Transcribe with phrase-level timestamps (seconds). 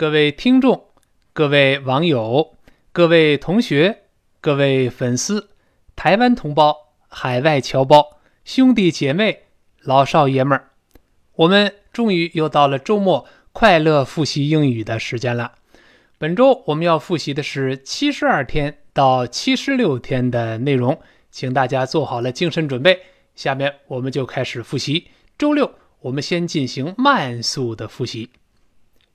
[0.00, 0.86] 各位听众、
[1.34, 2.56] 各位网友、
[2.90, 4.04] 各位同学、
[4.40, 5.50] 各位粉丝、
[5.94, 9.42] 台湾同胞、海外侨胞、兄弟姐妹、
[9.82, 10.70] 老少爷们儿，
[11.34, 15.52] 我们终于又到了周末快乐复习英语的时间了。
[16.16, 20.98] 本周我们要复习的是七十二天到七十六天的内容，
[21.30, 23.02] 请大家做好了精神准备。
[23.34, 25.08] 下面我们就开始复习。
[25.36, 28.30] 周六我们先进行慢速的复习。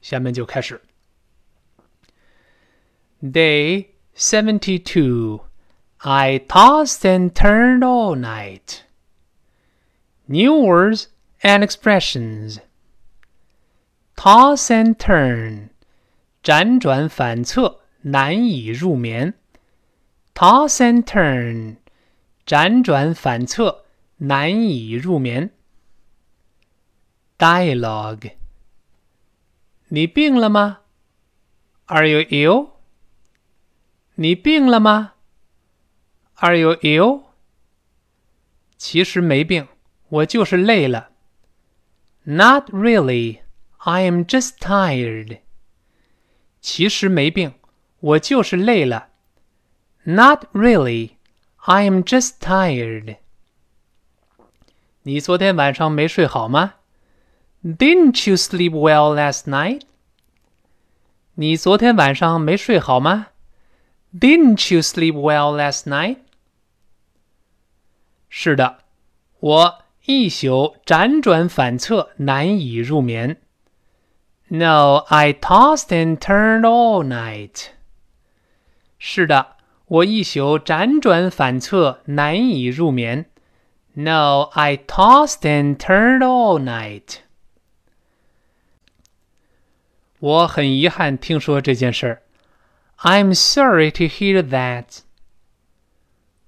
[0.05, 0.81] 下面就开始。
[3.23, 5.41] Day seventy-two.
[5.99, 8.85] I tossed and turned all night.
[10.27, 11.09] New words
[11.43, 12.61] and expressions.
[14.17, 15.69] Toss and turn.
[16.43, 19.35] 辗转反侧，难以入眠。
[20.35, 21.77] Toss and turn，
[22.47, 23.85] 辗转反侧，
[24.17, 25.51] 难以入眠。
[27.39, 28.33] Dialogue，
[29.96, 30.80] 你病了吗
[31.86, 32.72] ？Are you ill？
[34.16, 35.14] 你病了吗
[36.34, 37.28] ？Are you ill？
[38.76, 39.70] 其实没病，
[40.10, 41.12] 我就是累了。
[42.24, 43.40] Not really.
[43.78, 45.40] I am just tired.
[46.60, 47.54] 其实没病，
[48.02, 49.12] 我就是累了。
[50.04, 51.12] Not really,
[51.56, 53.20] I am just tired.
[55.04, 56.74] 你昨天晚上没睡好吗
[57.65, 59.83] ？Didn't you sleep well last night?
[61.35, 63.29] 你昨天晚上没睡好吗？
[64.19, 66.19] Didn't you sleep well last night?
[68.29, 68.79] 是的，
[69.41, 73.37] 我一宿辗转反侧，难以入眠。
[74.49, 77.69] No, I tossed and turned all night.
[78.99, 83.27] 是的，我一宿辗转反侧，难以入眠。
[83.95, 87.19] No, I tossed and turned all night.
[90.25, 92.23] 我很遗憾听说这件事儿。
[92.99, 95.01] I'm sorry to hear that.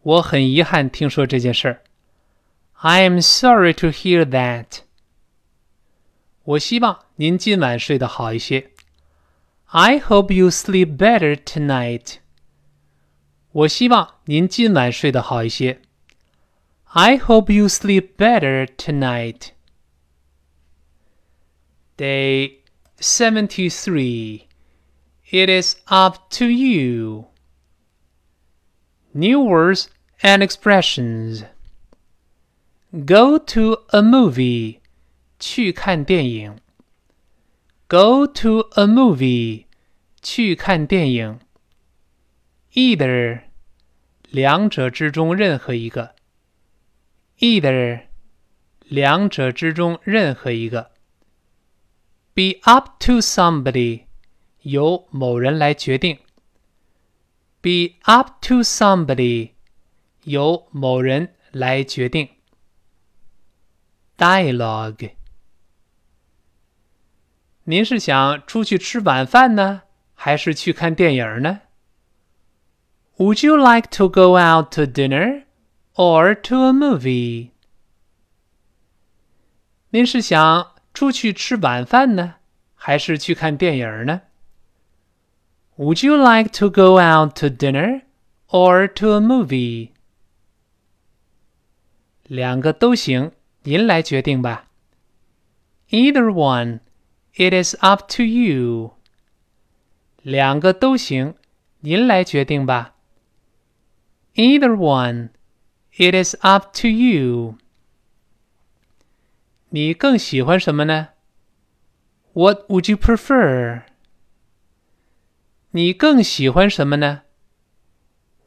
[0.03, 1.83] 我很遗憾听说这件事儿。
[2.73, 4.81] I am sorry to hear that.
[6.45, 8.73] 我希望您今晚睡得好一些。
[9.67, 12.17] I hope you sleep better tonight.
[13.53, 15.81] 我希望您今晚睡得好一些。
[16.95, 19.53] I hope you sleep better tonight.
[21.97, 22.59] Day
[23.01, 24.49] 73.
[25.31, 27.27] It is up to you.
[29.13, 29.89] New words
[30.23, 31.45] and expressions.
[32.93, 34.81] Go to a movie.
[35.39, 36.57] 去看电影。
[37.89, 39.67] Go to a movie，
[40.23, 41.41] 去看电影。
[42.73, 43.43] Either，
[44.31, 46.15] 两者之中任何一个。
[47.41, 48.03] Either，
[48.85, 50.93] 两者之中任何一个。
[52.37, 54.05] Be up to somebody，
[54.63, 56.19] 由某人来决定。
[57.61, 59.53] Be up to somebody，
[60.25, 62.29] 由某人来决定。
[64.17, 65.13] Dialogue。
[67.65, 69.83] 您是想出去吃晚饭呢，
[70.15, 71.61] 还是去看电影呢？
[73.19, 75.45] Would you like to go out to dinner
[75.95, 77.51] or to a movie？
[79.91, 82.35] 您是想 出去吃晚饭呢，
[82.75, 84.23] 还是去看电影呢？
[85.77, 88.03] Would you like to go out to dinner
[88.49, 89.91] or to a movie？
[92.25, 93.33] 两个都行，
[93.63, 94.69] 您来决定吧。
[95.91, 98.93] Either one。It is up to you.
[100.21, 101.35] 两个都行，
[101.81, 102.95] 您来决定吧。
[104.35, 105.31] Either one.
[105.97, 107.57] It is up to you.
[109.77, 111.09] 你更喜欢什么呢？
[112.35, 113.83] What would you prefer?
[115.71, 117.23] 你更喜欢什么呢？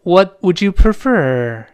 [0.04, 1.66] What would you prefer?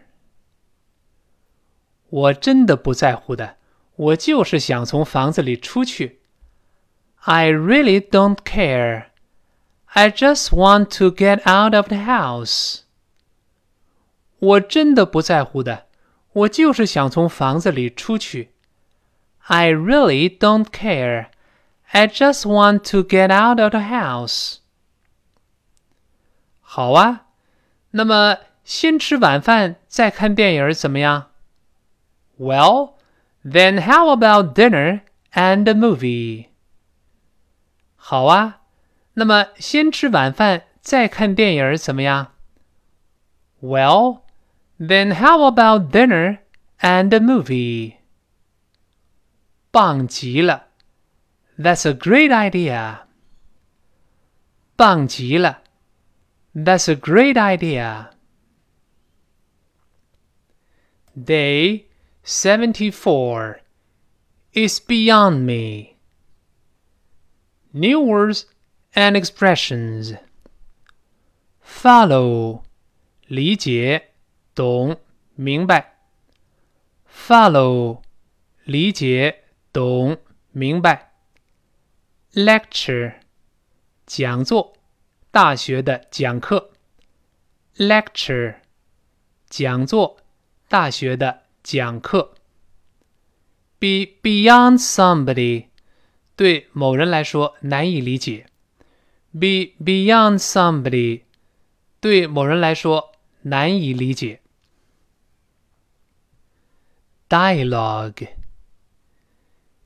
[2.08, 3.56] 我真的不在乎的，
[3.96, 6.20] 我就是想从房子里出去。
[7.20, 9.06] I really don't care.
[9.86, 12.80] I just want to get out of the house.
[14.38, 15.86] 我真的不在乎的，
[16.32, 18.52] 我就是想从房子里出去。
[19.48, 21.30] I really don't care.
[21.92, 24.58] I just want to get out of the house.
[26.60, 27.26] 好啊，
[27.90, 31.26] 那么先吃晚饭再看电影怎么样？
[32.38, 32.94] Well,
[33.44, 36.46] then how about dinner and a movie?
[37.96, 38.60] 好啊，
[39.14, 42.32] 那么先吃晚饭再看电影怎么样？
[43.60, 44.22] Well,
[44.80, 46.38] then how about dinner
[46.80, 47.95] and a movie?
[49.76, 50.68] 棒极了！
[51.58, 53.06] That's a great idea.
[54.76, 55.62] 棒极了！
[56.54, 58.10] That's a great idea.
[61.14, 61.86] Day
[62.22, 63.60] seventy-four
[64.52, 65.96] is beyond me.
[67.72, 68.46] New words
[68.94, 70.18] and expressions.
[71.62, 72.62] Follow
[73.26, 74.12] 理解、
[74.54, 74.98] 懂、
[75.34, 75.96] 明白。
[77.06, 78.02] Follow
[78.64, 79.44] 理解、
[79.77, 80.17] 懂、
[80.53, 81.11] 明白。
[82.33, 83.17] Lecture
[84.07, 84.73] 讲座，
[85.29, 86.71] 大学的讲课。
[87.75, 88.55] Lecture
[89.47, 90.17] 讲座，
[90.67, 92.33] 大学的讲课。
[93.77, 95.67] Be beyond somebody
[96.35, 98.47] 对某人来说难以理解。
[99.31, 101.21] Be beyond somebody
[101.99, 103.11] 对某人来说
[103.43, 104.41] 难以理解。
[107.29, 108.36] Dialogue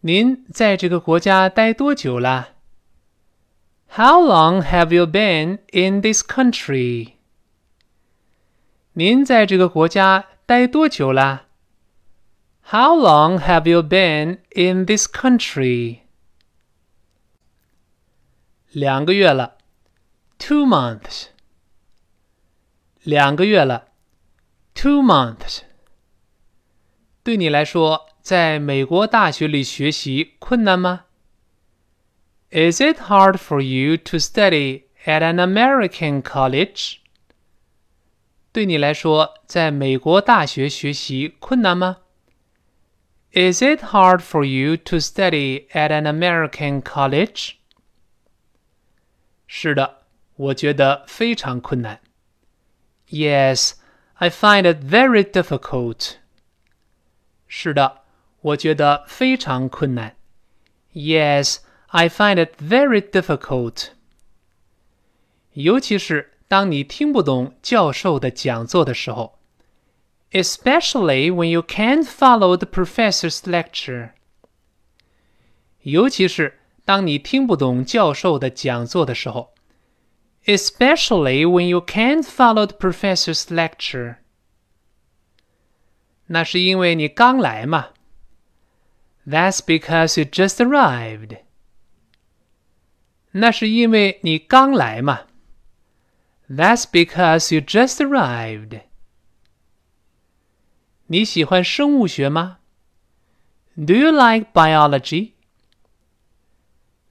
[0.00, 2.54] 您在这个国家待多久了？
[3.88, 7.14] How long have you been in this country？
[8.92, 11.46] 您在这个国家待多久了？
[12.68, 16.00] How long have you been in this country？
[18.72, 19.58] 两个月了，
[20.38, 21.26] two months。
[23.02, 23.88] 两个月了，
[24.74, 25.60] two months。
[27.22, 31.04] 对你来说， 在美国大学里学习困难吗？
[32.50, 36.98] Is it hard for you to study at an American college？
[38.52, 41.98] 对你来说，在美国大学学习困难吗？
[43.32, 47.56] Is it hard for you to study at an American college？
[49.46, 50.06] 是的，
[50.36, 52.00] 我觉得非常困难。
[53.08, 53.72] Yes,
[54.14, 56.14] I find it very difficult.
[57.46, 57.99] 是的，
[58.40, 60.16] 我觉得非常困难。
[60.92, 61.58] Yes,
[61.88, 63.88] I find it very difficult.
[65.52, 69.38] 尤其是当你听不懂教授的讲座的时候，
[70.30, 74.10] especially when you can't follow the professor's lecture.
[75.82, 79.54] 尤其是当你听不懂教授的讲座的时候，
[80.44, 84.16] especially when you can't follow the professor's lecture.
[86.26, 87.88] 那是因为你刚来嘛。
[89.26, 91.38] That's because you just arrived.
[93.32, 95.26] 那是因为你刚来嘛。
[96.48, 98.82] That's because you just arrived.
[101.08, 102.58] 你喜欢生物学吗？
[103.76, 105.32] Do you like biology?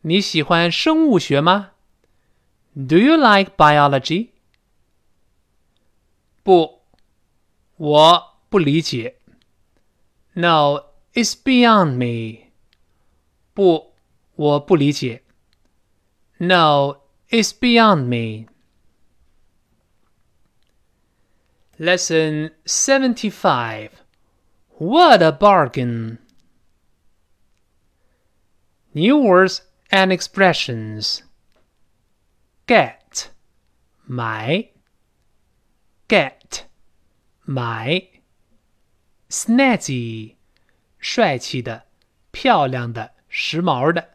[0.02, 1.72] 你喜欢生物学吗？
[2.74, 4.30] Do you like biology?
[6.44, 6.82] 不，
[7.78, 9.18] 我不理解。
[10.34, 10.84] No,
[11.14, 12.52] it's beyond me.
[13.54, 13.94] 不，
[14.36, 15.24] 我不理解。
[16.38, 16.98] No,
[17.30, 18.48] it's beyond me.
[21.78, 23.92] Lesson 75.
[24.78, 26.20] What a bargain!
[28.94, 31.24] New words and expressions.
[32.68, 33.30] Get,
[34.08, 34.72] 买
[36.08, 36.66] get,
[37.46, 38.22] 买
[39.30, 40.36] snazzy，
[41.01, 41.87] 帅气的、
[42.31, 44.11] 漂亮的、时髦的。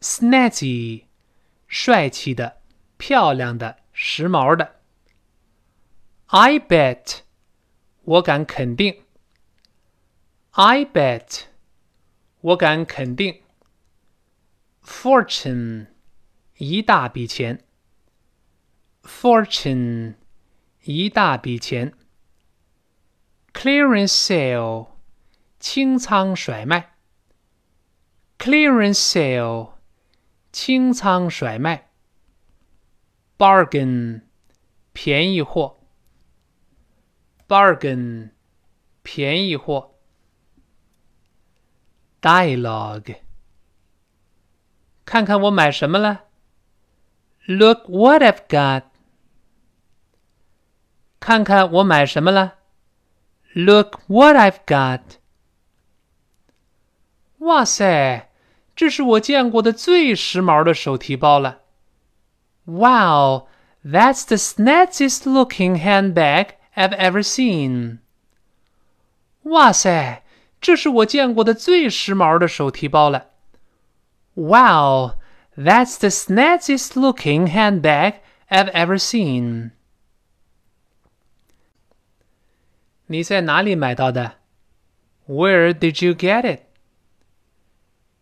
[0.00, 1.04] snazzy，
[1.66, 2.62] 帅气的、
[2.96, 4.76] 漂亮的、时髦的。
[6.26, 7.18] I bet，
[8.02, 9.02] 我敢肯定。
[10.52, 11.42] I bet，
[12.40, 13.42] 我敢肯定。
[14.84, 15.88] Fortune，
[16.58, 17.64] 一大笔钱。
[19.02, 20.14] Fortune，
[20.82, 21.94] 一大笔钱。
[23.52, 24.93] clearance sale，
[25.63, 26.95] 清仓甩卖。
[28.37, 29.73] clearance sale，
[30.51, 31.89] 清仓甩卖。
[33.37, 34.21] bargain，
[34.93, 35.79] 便宜货。
[37.47, 38.31] bargain，
[39.03, 39.95] 便宜货。
[42.21, 43.17] dialogue，
[45.05, 46.25] 看看我买什么了。
[47.45, 48.83] Look what I've got。
[51.19, 52.59] 看看我买什么了。
[53.53, 55.17] Look what I've got！
[57.43, 58.29] 哇塞，
[58.75, 61.61] 这是我见过的最时髦的手提包了。
[62.65, 63.47] Wow,
[63.83, 67.99] that's the snazziest looking handbag I've ever seen.
[69.43, 70.23] 哇塞，
[70.61, 73.27] 这是我见过的最时髦的手提包了。
[74.35, 75.15] Wow,
[75.57, 78.15] that's the snazziest looking handbag
[78.49, 79.71] I've ever seen.
[83.07, 84.33] 你在哪里买到的？
[85.27, 86.61] Where did you get it？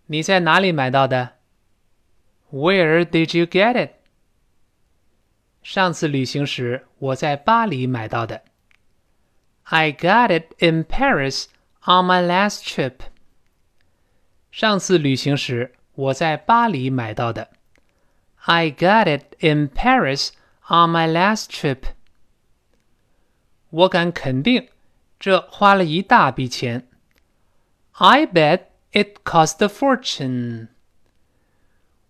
[0.07, 1.33] 你在哪里买到的？
[2.51, 3.91] Where did you get it？
[5.61, 8.43] 上次旅行时我在巴黎买到的。
[9.63, 11.47] I got it in Paris
[11.81, 12.93] on my last trip.
[14.49, 17.49] 上次旅行时我在巴黎买到的。
[18.37, 20.29] I got it in Paris
[20.69, 21.79] on my last trip.
[23.69, 24.69] 我敢肯定，
[25.19, 26.87] 这花了一大笔钱。
[27.91, 30.67] I bet it cost a fortune.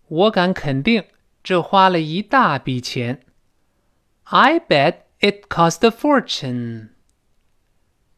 [0.08, 1.04] 我敢肯定，
[1.42, 3.20] 这花了一大笔钱。
[4.24, 6.88] I bet it cost a fortune.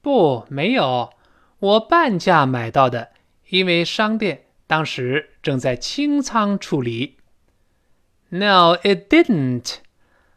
[0.00, 1.12] 不，没有，
[1.58, 3.10] 我半价买到的，
[3.48, 7.18] 因为商店当时正在清仓处理。
[8.28, 9.78] No, it didn't.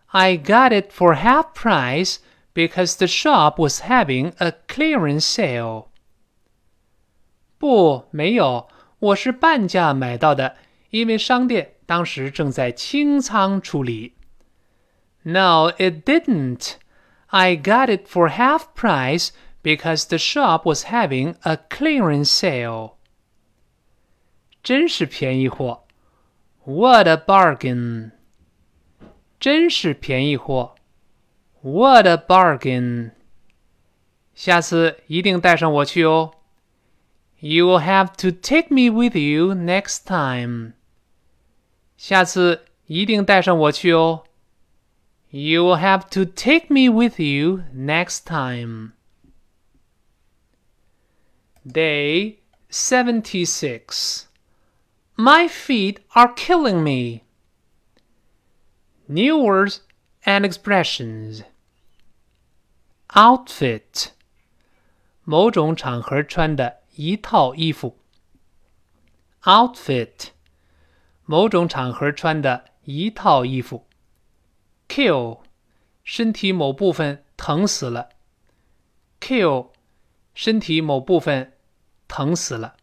[0.07, 2.17] I got it for half price
[2.53, 5.86] because the shop was having a clearance sale.
[7.57, 8.67] 不，没有，
[8.99, 10.55] 我是半价买到的，
[10.89, 14.15] 因为商店当时正在清仓处理。
[15.23, 16.73] No, it didn't.
[17.27, 19.29] I got it for half price
[19.63, 22.95] because the shop was having a clearance sale.
[24.61, 25.85] 真是便宜货。
[26.65, 28.11] what a bargain!
[29.39, 30.75] 真是便宜货。
[31.61, 33.11] What a bargain!
[34.33, 36.31] 下次一定带上我去哦。
[37.39, 40.73] You will have to take me with you next time.
[41.97, 44.23] 下次一定带上我去哦。
[45.29, 48.91] You will have to take me with you next time.
[51.65, 54.27] Day 76
[55.15, 57.23] my feet are killing me.
[59.07, 59.81] New words
[60.25, 61.43] and expressions.
[63.09, 64.07] Outfit，
[65.23, 67.96] 某种场合穿的 一套衣服。
[69.42, 70.30] Outfit，
[71.26, 73.86] 某种场合穿的一套衣服。
[74.88, 75.42] Kill，
[76.02, 78.08] 身体某部分疼死了。
[79.20, 79.70] Kill，
[80.34, 81.56] 身体某部分
[82.08, 82.76] 疼死了。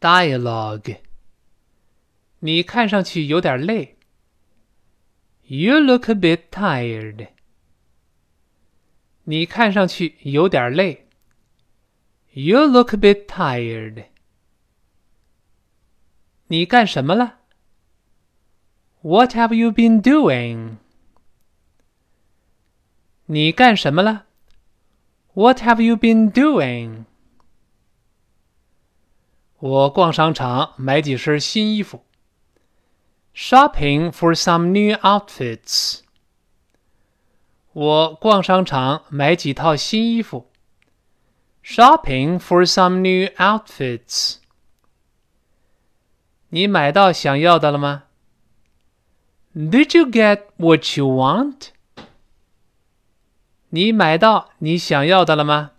[0.00, 0.98] Dialogue，
[2.40, 3.98] 你看上去有点累。
[5.44, 7.28] You look a bit tired。
[9.25, 11.07] 你看上去有点累。
[12.31, 14.05] You look a bit tired。
[16.47, 17.39] 你干什么了？
[19.01, 20.77] What have you been doing？
[23.25, 24.25] 你干什么了？
[25.33, 27.05] What have you been doing？
[29.59, 32.05] 我逛商场买几身新衣服。
[33.35, 36.00] Shopping for some new outfits。
[37.73, 40.49] 我逛商场买几套新衣服。
[41.63, 44.37] Shopping for some new outfits。
[46.49, 48.03] 你买到想要的了吗？
[49.53, 51.69] Did you get what you want？
[53.69, 55.71] 你买到你想要的了吗？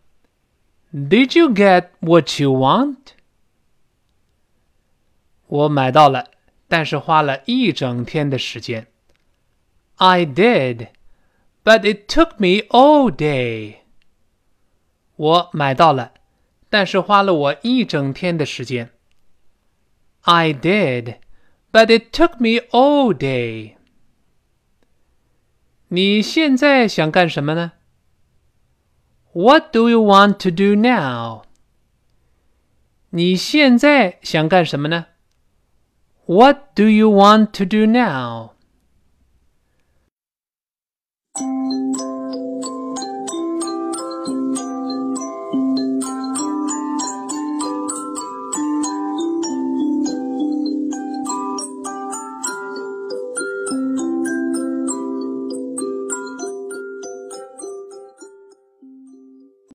[0.93, 2.97] Did you get what you want？
[5.47, 6.31] 我买到了，
[6.69, 8.89] 但是花了一整天的时间。
[9.97, 10.89] I did,
[11.65, 13.79] but it took me all day.
[15.17, 16.13] 我买到了，
[16.71, 18.91] 但是花了我一整天的时间。
[20.23, 21.17] I did,
[21.73, 23.77] but it took me all day.
[25.89, 27.73] 你现在想干什么呢？
[29.33, 31.45] What do you want to do now?
[33.11, 35.07] 你现在想干什么呢？
[36.27, 38.51] What do you want to do now?